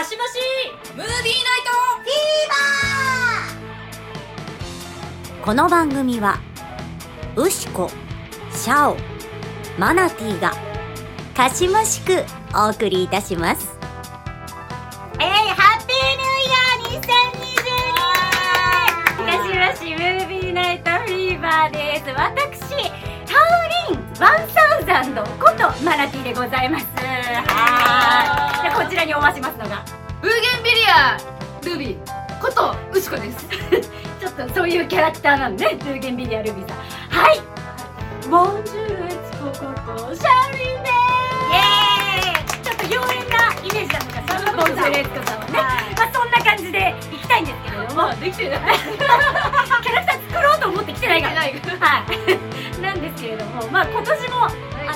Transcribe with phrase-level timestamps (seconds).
[0.00, 0.38] かしまし
[0.96, 1.24] ムービーナイ
[5.44, 6.40] この番組は
[7.36, 7.90] ウシコ
[8.50, 8.96] シャオ
[9.78, 10.54] マナティーが
[11.36, 12.24] かしましく
[12.54, 13.78] お送りいたします。
[15.18, 17.04] えいハッピーニューイヤー
[19.18, 22.08] 2022かしましムービーナイトフィーバーです。
[22.08, 22.70] 私
[23.26, 23.48] タウ
[23.90, 26.86] リンワンサウザンドことマナティーでございます。
[26.96, 28.49] はい。
[28.49, 31.16] でこちらにおましますのがトブーゲンビリア
[31.64, 33.46] ルビーことウシコです
[34.20, 36.78] ちょっとそういうキャラクターなんで、ね、ブーゲンビリアルビーさん。
[37.08, 37.40] はい。
[38.28, 40.92] ボンジュールエツコことシャーリーです。
[41.50, 42.62] イエーイ。
[42.62, 45.52] ちょっと妖艶なイメージなのか、そんなボンジュールエツコさんはね。
[45.96, 51.40] まあそんな感じでいきたいんですけれども、できてない キャラクター作ろうと思ってきてないから。
[51.40, 51.54] はい。
[52.80, 54.48] なんですけれども、まあ今年も、あ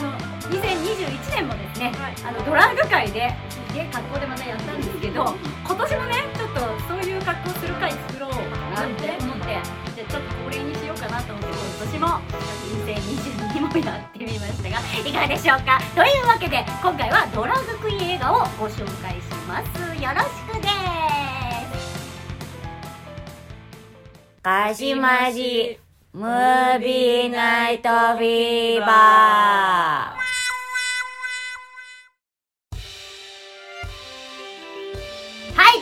[0.02, 0.12] の
[0.51, 1.93] 2021年もですね、
[2.27, 3.35] あのドラッグ界で。
[3.74, 5.34] で格好でまたやったんですけど
[5.66, 9.59] 今年もねちょっとそういう格好する回作ろうなって思って
[9.96, 12.07] じゃちょっと恒例にしようかなと思って今年も
[12.87, 15.80] 2022もやってみましたがいかがでしょうか？
[15.96, 19.66] というわけで今回はドラッグクイーン映画をご紹介します。
[20.01, 20.74] よろしくです。
[24.40, 25.80] かしまし
[26.12, 30.13] ムービーナイトフィーバー。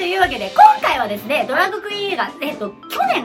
[0.02, 3.24] というわけで、今回はですね、ドラッグクイーン映画、えっと、去年、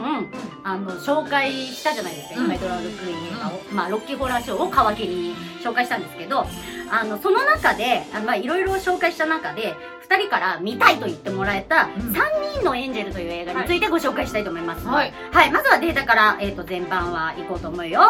[0.62, 3.60] あの、紹介したじゃないですか、うん今、ドラッグクイーン映画を。
[3.72, 6.46] まあ、ロッキーホラーショーを皮切りに紹介したんですけど、
[6.88, 14.86] あの、その中で、あのまあ、いろいろ紹介した中で、二人から見たいと言ってもらえた、うん三人のエンジェルという映画についてご紹介したいと思います。
[14.86, 18.02] はいはい、まずはデータから、えっ、と、全般は行こうと思うよ。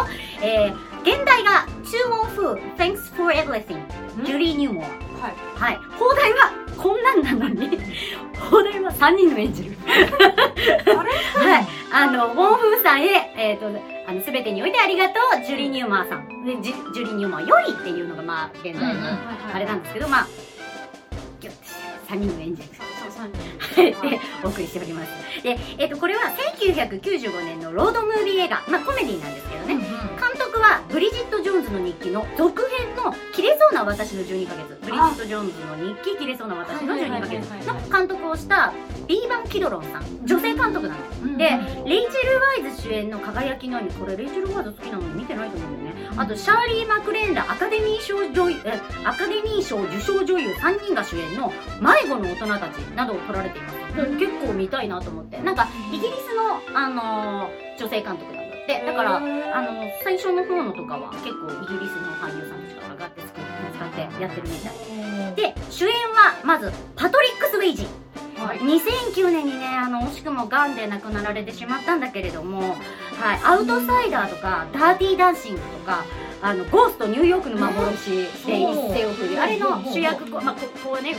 [0.42, 3.80] えー、原題が、 To Wong Foo、Thanks for Everything、
[4.26, 4.88] ジュリー・ニューモア。
[5.22, 5.76] はいはい。
[5.98, 7.76] 邦題は、こんなんなのに、
[8.50, 9.76] 邦題は3人のエンジェル。
[11.34, 11.66] はい。
[11.90, 13.66] あの、ウォンフーさんへ、えっ、と、
[14.06, 16.44] あの、すべてにおいてありがとう、ジュリー・ニューマーさん。
[16.44, 19.00] で、ジュジュリー・ニューマーよりっていうのが、まあ、原題の、
[19.54, 20.28] あれなんですけど、まあ、
[21.40, 22.68] ギュッてして、3人の演じる。
[23.76, 25.42] で、お送りしております。
[25.42, 26.22] で、えっ、と、これは
[26.60, 28.62] 1995年のロードムービー映画。
[28.68, 29.74] まあ、コメディなんですけどね。
[30.68, 38.72] はブリジット・ジョーンズの日記の続編の「切れそうな私の12ヶ月」ブリジット・ジョーンズの日記「切れそうな私の12ヶ月」の監督をした
[39.06, 40.02] ビーバン・キドロンさん。
[40.24, 41.38] 女性監督なの。
[41.38, 41.44] で
[41.86, 46.10] レイチェル・ワイズ主演の「輝きのように」これレイチェル・ワイズ好きなのに見てないと思うんだよね。
[46.18, 51.50] あとシャーリー・マクレーンらアカデミー賞女優えアカデミー賞受賞女優3人が主演の
[51.80, 53.78] 「迷子の大人たち」などを撮られています。
[54.18, 55.38] 結構見たいなと思って。
[55.38, 58.37] なんかイギリスの、あのー女性監督
[58.74, 59.20] なんだからあ
[59.62, 65.34] の最初の方のとかは結構イギリスの俳優さんたちが上がって作って使ってやってるみたい。
[65.34, 67.86] で主演はまずパトリック・スウェイジ
[68.36, 68.58] はい。
[68.58, 76.04] 2009年にねあの惜しくも癌で亡くなられてしまったんだけれども、はい、アウトサイダーとかダーティーダンシングとか
[76.40, 79.42] あのゴーストニューヨークの幻で一世を風靡。
[79.42, 81.12] あれの主役こ,、まあ、ここうね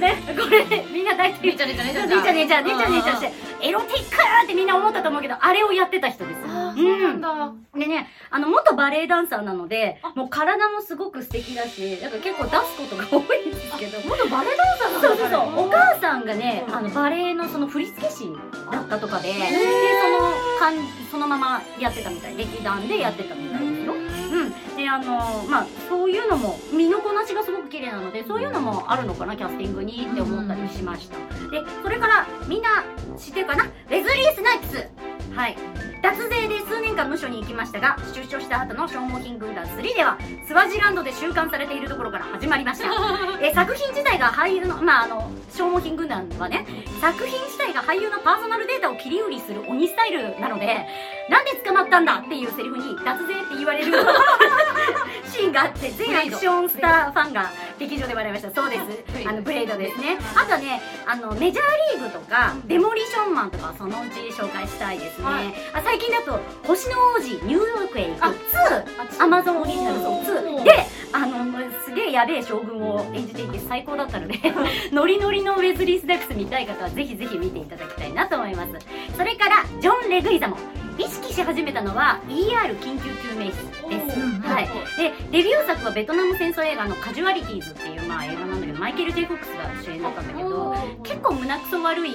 [0.00, 0.34] ね。
[0.38, 6.40] これみんな大体ねちゃねちゃねちゃねちゃねちゃねちゃねちゃしてエロティックってみんな思ったと思うけどあれをやってた人です
[6.80, 18.30] そうなんだでね、あの、元バレエダンサーなので、もう体もすごく素敵だし、なんか結構出すことが多いんですけど、元バレエダンサーそうそうそう、お母さんがね、あの、バレエのその振付師
[18.72, 20.74] だったとかで、で、その、かん、
[21.10, 22.36] そのままやってたみたい。
[22.36, 23.94] 劇団でやってたみたいですよ。
[23.94, 24.76] うん。
[24.76, 31.16] で、あの、まあ、そういうのも、身のこなしがすごく綺麗なので、そういうのもあるのかな、キャスティングにって思ったりしました。
[31.50, 32.84] で、それから、みんな
[33.18, 33.66] 知ってるかな？
[33.88, 34.88] レズリー・スナイプス。
[35.34, 35.56] はい。
[36.02, 42.88] 脱税で数年間無所に行きましたが出所した後の消耗品軍団3ではスワジランドで収監されているところから始まりました。
[43.42, 46.66] え作品自体が俳優のまああの消耗品軍団はね
[47.00, 50.86] 作品自体が俳優のパーソナルデータを切り売りする鬼スタイルなので
[51.28, 53.92] なんで捕まったんだっていうセリフに脱税って言われる
[55.30, 57.50] シーンがあって全アクションスターファンが
[57.80, 58.50] 劇場で笑いました。
[58.50, 59.26] そうです。
[59.26, 60.18] あのブレイドですね。
[60.36, 65.46] あとはねあのメジャーリーグとかデモリションマンとかそのうち紹介したいですね、はい。
[65.72, 66.38] あ最近だと
[66.68, 68.24] 「星の王子ニューヨークへ行く。
[68.24, 70.72] あ2」アマゾンオリジナルそう2で
[71.12, 74.38] あのすげえやべえ将軍を演じていて最高だったので
[74.92, 78.72] ノリノリのウェズリー・スナイプス見たい方はぜひぜひ見ていただきたいなと思います。
[79.16, 80.58] それからジョン・レグイザモ
[80.98, 83.54] 意識し始めたのは ER 緊急救命室
[83.88, 92.14] です、うんはい、でデビュー作はベトナム戦争映画の「カジュアリティーズ」っていう、まあ、映画なんだけどマイケル・ジェイ・フォックスが主演だったんだけど結構胸くそ悪い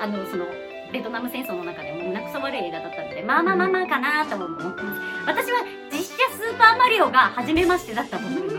[0.00, 0.46] あのその
[0.92, 5.00] ベトナム戦争の中でも胸くそ悪い映画だったのでまあまあまあまあかなとも思ってます。
[5.26, 8.56] 私は実写スーパーマリオが初めましてだったと思います。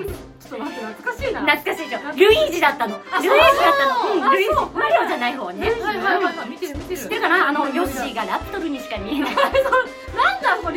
[0.49, 1.41] ちょっと待って懐かしいな。
[1.41, 2.97] 懐かしいでしょルイージだったの。
[2.97, 4.13] ルイージだったの。
[4.13, 5.71] うんあルイージマリオじゃない方ね。
[5.71, 6.49] はいはいはいはい。
[6.49, 7.01] 見てる見てる。
[7.01, 7.47] 知ってるかな？
[7.47, 9.35] あのヨッシーがラプトルにしか見えない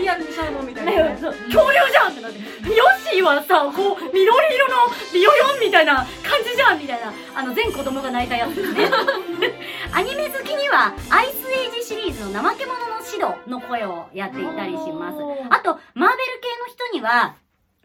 [0.00, 1.32] リアルにしちゃうのみたいなねそう。
[1.32, 8.90] 恐竜じゃんってなってヨッシーはさこう緑色のビヨヨンみたいな感じじゃんみたいなあの全子供が泣いたやつですね。
[9.92, 15.18] アニメ好きにはアイスエイジシリーズの怠け者のシドの声をやっていたりします。
[15.50, 17.34] あとマーベル系の人には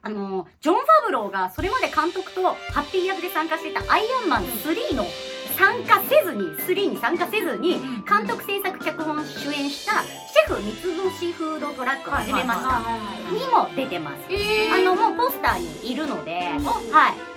[0.02, 5.04] あのジョン・ファブローがそれまで監督とハッピー役で参加していたアイアンマン3の
[5.56, 12.80] 参加せずに3に参加せずに監督制作脚本主演したシェフ三つ星フードトラックを始めました。
[13.32, 14.18] にも出てます。
[14.30, 17.35] えあの、もうポスターにいるので、はい。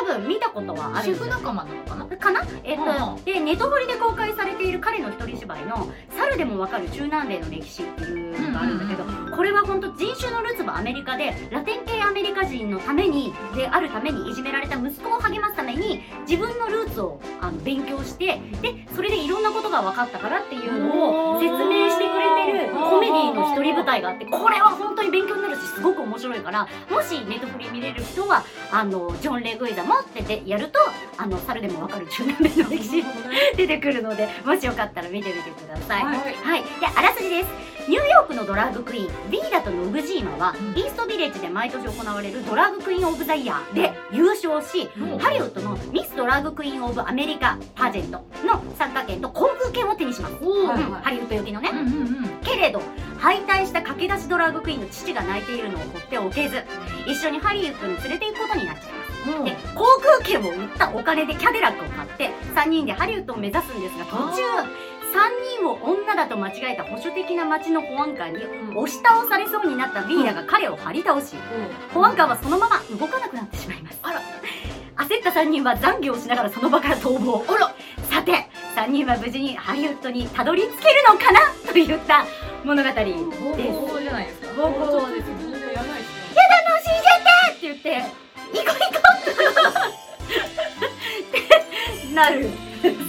[0.00, 2.16] 多分見たことはあるシェフ仲間なのかな？
[2.16, 9.04] かなえっと、うんで、ネトフリで公開されている彼の一人芝居の、猿でもわかる中南米の歴史っていうのがあるんだけど、
[9.36, 30.78] これは本当人種のルツボアメリカで、ラテン系アメリカ人のために、であるためにいじめられた息子を励ますために、自分のルーツをあの勉強して、で、それでいろんなことが分かったからっていうのを説明してくれてるコメディの一人舞台があって、これは本当に勉強になるし、すごく面白いから、もしネットフリ見れる人は、あの、ジョン・レグイザもってでやると、
[31.16, 33.04] あの、猿でもわかる中南米の歴史
[33.56, 36.04] 出てくるので、もしよかったら見てみてください。
[36.04, 36.62] はいはい。
[36.62, 37.79] で、あらすじです。
[37.90, 40.78] ニューヨークのドラッグクイーン、ビーダとノグジーマは、うん。
[40.78, 45.18] イーストビレッジで毎年行われるドラッグクイーンオブザイヤーで優勝し、うん。
[45.18, 50.34] ハリウッドのミスドラッグクイーンオブアメリカパージェントの参加権と航空券を手にします。
[50.36, 51.70] ハリウッド行きのね。
[51.72, 52.28] うんうんうん。
[52.44, 52.80] けれど
[53.18, 56.62] 敗退した駆け出しドラッグクイーンの父が泣いているのを放っておけず
[57.08, 59.10] 一緒にハリウッドに連れて行くことになっちゃいます。
[59.44, 64.66] で航空券を売ったお金でキャデラックを買って3人でハリウッドを目指すんですが途中あ
[65.10, 68.40] 3人を女だと間違えた保守的な町の保安官に
[68.74, 71.34] 押し倒されそうになったビーラが彼を張り倒し
[71.92, 73.98] 保安官はそのまま動かなくなってしまいます。
[74.02, 74.20] あら。
[74.96, 77.44] 焦った3人は懺悔をしながらその場から逃亡。
[77.48, 77.74] あら。
[78.08, 78.46] さて
[78.76, 81.40] 3人は無事にハリウッドにたどり着けるのかな
[81.72, 82.24] といった
[82.64, 82.98] 物語です。
[84.02, 84.46] じゃないですか。
[84.52, 85.36] やらないですね。
[86.68, 87.18] 楽しいじゃっ
[87.54, 88.02] てって言って、
[88.52, 89.20] 行こう行こう
[92.00, 92.48] ってなる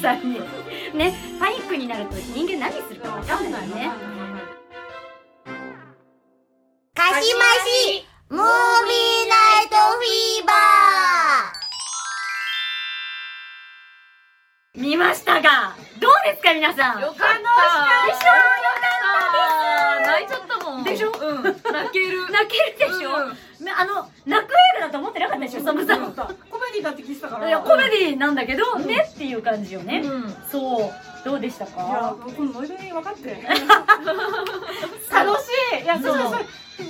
[0.02, 0.61] 3人。
[0.94, 3.92] ね、パニックになると人間何するか分かんないよね。
[6.94, 9.34] かしまし、ムービーナ
[9.64, 10.54] イトフィーバ
[14.76, 17.02] 見ましたが、どうですか皆さん？
[17.02, 18.61] よかったでしょ
[20.92, 21.12] でしょ？
[21.12, 21.44] うん。
[21.44, 21.56] 泣
[21.92, 22.22] ける。
[22.32, 23.38] 泣けるでしょ、うん
[23.78, 26.12] あの、泣く映画だと思ってなかったでしょサムさん。
[26.14, 26.26] コメ
[26.74, 27.48] ディだって聞いてたから。
[27.48, 30.02] いや、コメディなんだけど、ねっていう感じよね。
[30.04, 30.36] うん。
[30.52, 30.92] そう。
[31.24, 33.30] どうでしたいやかこのノイズに分かって。
[35.14, 35.48] 楽し
[35.80, 35.84] い。
[35.84, 36.32] いやそうそう。
[36.32, 36.46] そう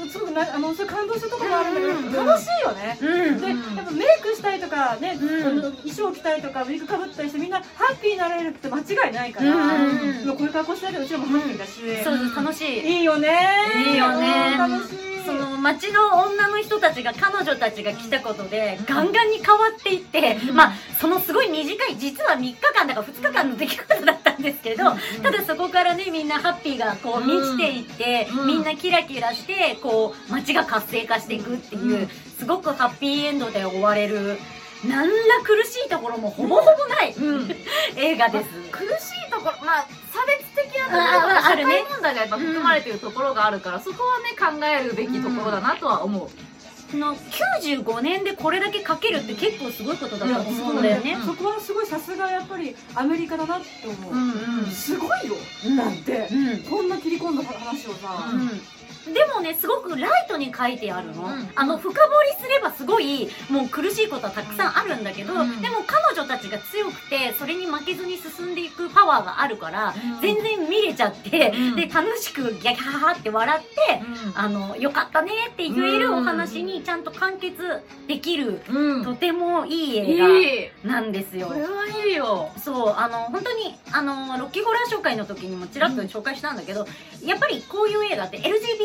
[0.10, 2.28] すごくなあのそういう感動するところもあるんだけど、うん。
[2.28, 2.98] 楽しいよね。
[3.02, 3.42] うん。
[3.42, 9.56] で、うんやっぱメイクしたりとかね、衣装着たりとかウィッグかぶったりしてみんなハッピーになれるって間違いないから、
[10.26, 11.82] もうこういう格好しなきゃうちらもハッピーだし、
[12.36, 12.98] 楽しい。
[13.00, 13.38] いいよね。
[13.88, 14.56] いいよね。
[14.60, 15.12] うん楽しい。
[15.24, 20.56] その街の女の人たちが彼女たちが来たことでガンガンに変わっていって、うん。
[20.56, 24.84] まあそのすごい短い実は3日間だか2日間の出来事だったんですけど、
[25.24, 32.10] ただそこからねみんなハッピーがこう満ちていって、うんみんなキラキラしてこう街が活性化していくっていう、うん
[32.42, 34.40] すごくハッピーエンドで終われる
[34.84, 35.12] 何ら
[35.44, 37.56] 苦しいところもほぼほぼない、うん。
[37.96, 38.50] 映画です。
[38.72, 41.84] 苦しいところまあ差別的なところるね。
[41.84, 46.30] 会問題がやっぱ含まれてるところがあるから、そこはね考えるべきところだなとは思う、
[46.92, 51.18] その95年でこれだけかけるって結構すごいことだと思うんだよね。
[51.26, 54.16] そこはすごいさすがやっぱりアメリカだなって思う、
[54.64, 55.36] んすごいよ。
[55.66, 55.76] うん。
[55.78, 56.60] だってうん。
[56.64, 58.62] こんな切り込んだ話をさ、うんうん、
[59.06, 61.50] でもねすごくライトに書いてあるの、うん。
[61.56, 65.62] あの深掘りすればすごいもう苦しいことはたくさんあるんだけど、うん。
[65.62, 70.22] でも彼女たちが強くてそれに負けずに進んでいくパワーがあるから、うん。
[70.22, 71.76] 全然見れちゃって、うん。
[71.76, 74.02] で楽しくギャハハって笑って、
[74.36, 79.04] あのよかったねって言えるお話にちゃんと完結できる、うん。
[79.04, 81.48] とてもいいい映画いなんですよ。
[81.48, 81.68] これは
[82.06, 82.50] いいよ。
[82.58, 86.88] そう、あの、本当に、あの、ロッキーホラー紹介の時にもちらっと紹介したんだけど、
[87.24, 88.38] やっぱりこういう映画って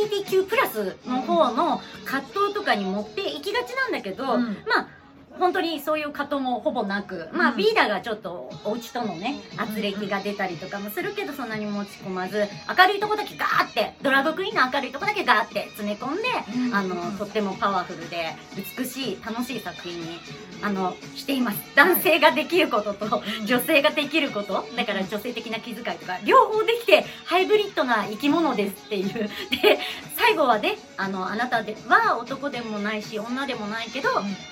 [0.06, 4.56] LGBTQ+, プラスの方の葛藤とかに持っていきがちなんだけど、うん。
[4.66, 4.88] まあ、
[5.38, 16.22] 本当にそういう葛藤もほぼなく、まあ、うんビーダがちょっとお家とのね、圧力が出たりとかもするけど、そんなに持ち込まず、明るいとこだけガーって、ドラッグクイーンの明るいとこだけガーって詰め込んで、
[16.74, 18.36] あの、とってもパワフルで、
[18.78, 20.18] 美しい、楽しい作品に、
[20.62, 21.58] あの、しています。
[21.74, 29.12] 男性ができることと、女性ができること、だから女性的な気遣いとか、両方できて、ハイブリッドな生き物ですっていう。
[29.14, 29.78] で、
[30.16, 34.08] 最最後はねあのあなたでは男でもないし女でもないけど、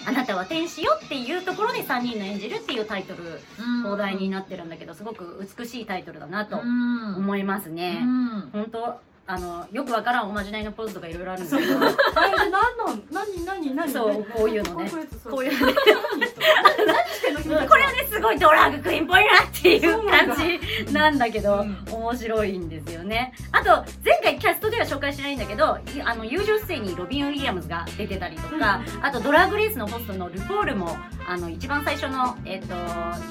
[0.07, 3.41] あなたは天使よっていうところで3人の演じるっていうタイトル
[3.83, 7.17] 放題になってるんだけどすごく美しいタイトルだなとうん。
[7.17, 8.51] 思いますね、うん。
[8.53, 11.79] 本当あのよくわからんおまじないのポーズとかいろいろあるんだけど。
[11.79, 13.91] あれで何なん何何何？
[13.91, 14.91] そうこういうのね。
[15.31, 15.73] こういうの
[16.13, 16.34] 君たち
[17.69, 20.37] これはねすごいドラァグクイーンっぽいなっていう感
[20.87, 21.85] じなんだけどうん。
[21.91, 23.33] 面白いんですよね。
[23.53, 30.97] あと前回キャストでは紹介しないんだけどいあの友情出演にロビン・ウィリアムズが出てたりとか、あとドラッグレースのホストのルポールも
[31.27, 32.75] あの一番最初の、えっと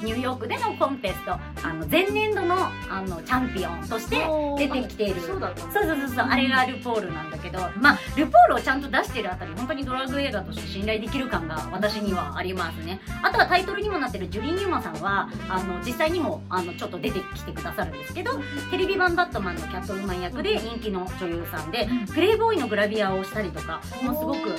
[0.04, 1.40] ニューヨークでのコンテストあ
[1.72, 2.56] の前年度の
[2.90, 4.16] あのチャンピオンとして
[4.58, 5.20] 出てきている。
[5.20, 13.00] そうそうそうそう、あれがルポールなんだけど、まあ、ルポールをちゃんと出してるあたり、本当にドラッグ映画として信頼できる感が私にはありますね。
[13.22, 18.32] あとはタイトルにもなってるジュリー・ニューマンさんは、あの、実際にも、あの、ちょっと出てきてくださるんですけど、
[18.70, 24.54] テレビ版バットマンのキャットウーマン役で人気の女優さんで、プレイボーイのグラビアをしたりとか、もうすごく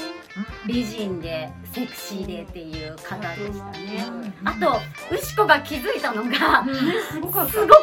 [0.66, 4.34] 美人で、セクシーでっていう方でしたね。
[4.44, 4.80] あと、
[5.14, 6.66] ウシコが気づいたのが、
[7.06, 7.32] すご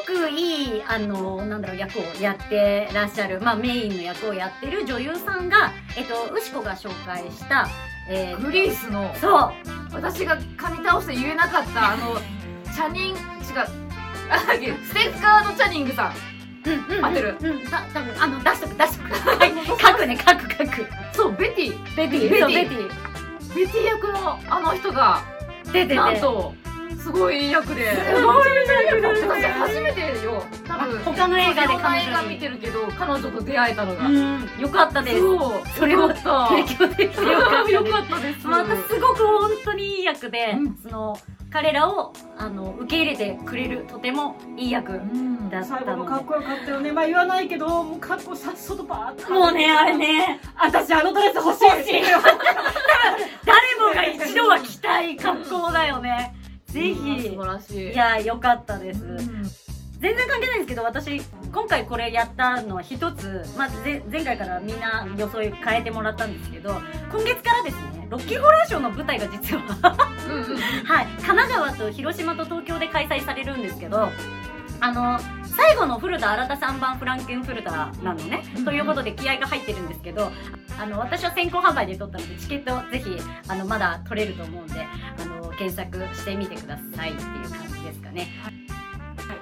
[0.04, 7.68] くいい、あの、なんだろう、役をやってらっしゃる、まあ、メインの役をやってる女優さんが、えっと、ウシコが紹介した、
[8.08, 9.14] えーとグリースの。
[9.20, 9.52] そう、
[9.92, 12.16] 私が噛み倒して言えなかったあの
[12.72, 13.18] チャニン違う
[14.28, 16.32] なんだっけストッカードのチャニングさん
[16.64, 17.36] うん、うん、合ってる？
[17.40, 19.30] うん、た、多分あの、出しとく、出しとく。
[19.36, 20.86] はい、 書くね、書く、書く。
[21.12, 23.54] そうベティベティ、ベティベティ。
[23.54, 25.22] ベティ役のあの人が
[25.66, 25.94] 出てて。
[25.96, 26.54] なんと
[26.96, 27.96] すごいいい役で。
[27.96, 28.48] すごい
[28.86, 30.42] 役私初めてよ。
[30.66, 30.98] 多分。
[31.04, 35.18] 他の映画で彼女見てるけど彼女と出会えたのが、うん、よかったです。
[35.18, 35.68] そう。
[35.78, 36.48] それをよかった。
[36.48, 37.24] 提供できて
[37.72, 38.46] よかったです。
[38.46, 40.76] またすごく本当にいい役で、うん。
[40.82, 41.18] その
[41.50, 45.50] 彼らをあの受け入れてくれるとてもいい役うん。
[45.50, 46.92] だった最後ものでかっこよかったよね。
[46.92, 49.32] まあ言わないけどもうかっこさっそとバーッと。
[49.32, 50.40] もうねあれね。
[50.56, 52.10] 私あのドレス欲しい欲しい
[57.58, 57.92] 晴らしい。
[57.92, 59.18] いやよかったです、うん。
[60.00, 61.20] 全然関係ないんですけど私
[61.52, 66.70] 今回これやったのは一つ、まあ、ぜ前回からみんな予想変えてもらったんですけど
[67.12, 74.08] 今月からですねロッキーホラーショーの舞台が実はうんうんはい、神奈川と広島と東京で開催されるんですけど、
[74.80, 78.42] あの、最後の古田新太3番フランケンフルタなのね。
[78.56, 80.30] うんということで気合が入ってるんですけど、
[80.78, 83.16] あの、私は先行販売で取ったので、チケットぜひ、
[83.48, 84.86] あの、まだ取れると思うんで、
[85.58, 88.28] 検索してみてくださいっていう感じですかね。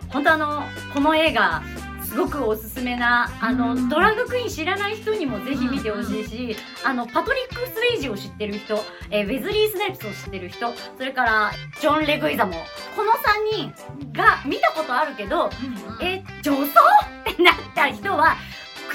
[0.09, 0.63] 本当あの、
[0.93, 1.63] この映画、
[2.03, 3.89] すごくおすすめな、あの、うん。
[3.89, 12.53] ドラッグクイーン知らない人にもぜひ見てほしいし、あの、パトリック・スレイジを知ってる人、えーウェズリー・スナイプスを知ってる人、それから、ジョン・レグイザモ。
[12.97, 15.51] この3人が見たことあるけど、
[16.03, 16.65] え、女装？
[16.65, 16.67] っ
[17.37, 17.70] てなった人は、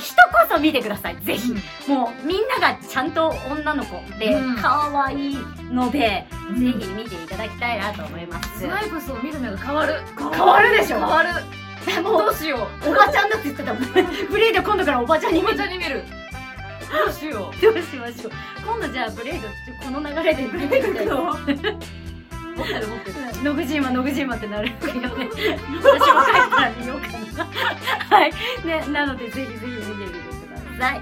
[0.02, 1.54] 人こそ見てください、ぜひ。
[1.88, 5.38] もう、みんながちゃんと女の子でうん、可愛い
[5.72, 6.60] ので、うん。
[6.60, 8.60] ぜひ見ていただきたいなと思います。
[8.60, 9.96] スナイプスを見る目が変わる。
[10.18, 10.98] 変わるでしょ。
[10.98, 11.30] 変わる。
[12.02, 13.84] もう、どうしよおばちゃんだって言ってたもん。
[14.30, 16.04] ブレイド今度からおばちゃんにうお見てばちゃんに見る。
[16.92, 18.32] どうしよどうしましょう。
[18.66, 19.48] 今度じゃあブレイド、
[19.84, 21.32] この流れでブレイの。
[21.32, 21.36] う
[22.56, 23.44] 持ってる持ってる。
[23.44, 25.10] ノグジーマ、ノグジーマってなるようかな。
[28.16, 28.32] はい。
[28.66, 31.02] ね、なのでぜひぜひ見てみてください。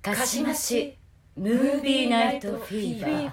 [0.00, 0.98] かしまし
[1.36, 3.30] ムービーナイトフィーバー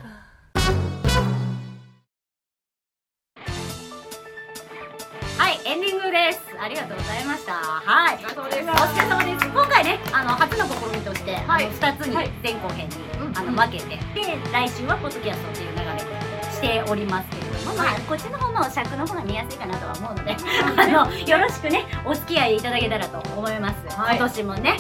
[5.38, 6.42] はい、エンディングです。
[6.62, 7.54] ありがとうございました。
[7.54, 8.16] はい。
[8.16, 9.48] お疲れ様です。
[9.48, 16.18] 今回ね、あの、初の試みとして、はいあの、二つにはい前後編に、うんあの、分けて、で、来週はポッドキャストっていう流れで
[16.60, 20.36] しておりますけれども、まあ、こっちの方の尺の方が見やすいかなとは思うので、
[20.78, 23.98] あの、よろしくね、お付き合いいただけたらと思います。
[23.98, 24.78] はい今年もね。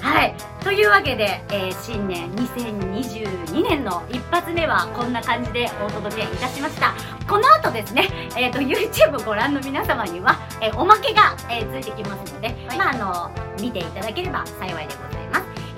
[0.00, 0.34] はい。
[0.62, 6.94] というわけで、えー新年2022年の一発目はこんな感じでお届けいたしました。
[7.28, 15.11] この後ですね、えっ、と、YouTube ご覧の皆様には、えーおまけが、えーついてきますので、はいまあ、あの、見ていただければ幸いでございます。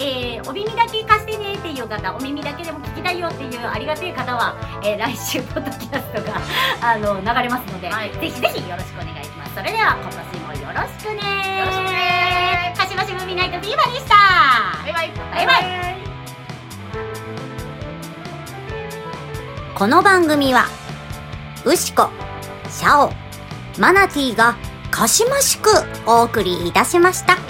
[0.05, 6.41] えーお耳だけ貸してねっていう方、お耳だけでも聞きたいよっていうありがたい方は、えー来週、ポッドキャストが、
[6.83, 8.13] あの、流れますので、はい。
[8.13, 9.55] ぜひぜひよろしくお願いします。
[9.55, 14.15] それでは、今年もよろしくねよろしくねかしばしムーナイトフィーバーでした。
[14.83, 15.13] バイバイ。
[15.33, 15.65] バイバイ。
[19.75, 20.67] この番組は、
[21.65, 22.11] ウシコ、
[22.69, 23.13] シャオ、
[23.79, 24.57] マナティーが
[24.91, 25.71] かしましく
[26.07, 27.44] お送りいたしました。